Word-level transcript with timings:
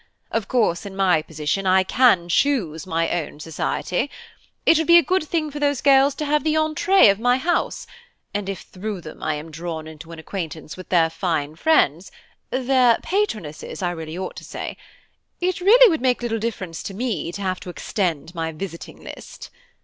Of 0.31 0.47
course, 0.47 0.83
in 0.83 0.95
my 0.95 1.21
position, 1.21 1.67
I 1.67 1.83
can 1.83 2.27
choose 2.27 2.87
my 2.87 3.07
own 3.21 3.39
society. 3.39 4.09
It 4.65 4.79
would 4.79 4.87
be 4.87 4.97
a 4.97 5.03
good 5.03 5.23
thing 5.23 5.51
for 5.51 5.59
those 5.59 5.79
girls 5.79 6.15
to 6.15 6.25
have 6.25 6.43
the 6.43 6.55
entrée 6.55 7.11
of 7.11 7.19
my 7.19 7.37
house, 7.37 7.85
and 8.33 8.49
if 8.49 8.61
through 8.61 9.01
them 9.01 9.21
I 9.21 9.35
am 9.35 9.51
drawn 9.51 9.85
into 9.85 10.11
an 10.11 10.17
acquaintance 10.17 10.75
with 10.75 10.89
their 10.89 11.11
fine 11.11 11.55
friends, 11.55 12.11
their 12.49 12.97
patronesses 13.03 13.83
I 13.83 13.93
ought 13.93 14.35
to 14.37 14.43
say, 14.43 14.75
it 15.39 15.61
really 15.61 15.87
would 15.87 16.01
make 16.01 16.23
little 16.23 16.39
difference 16.39 16.81
to 16.81 16.95
me 16.95 17.31
to 17.33 17.41
have 17.43 17.59
to 17.59 17.69
extend 17.69 18.33
my 18.33 18.51
visiting 18.51 19.03
list. 19.03 19.51